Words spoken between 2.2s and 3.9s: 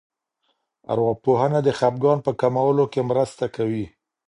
په کمولو کې مرسته کوي.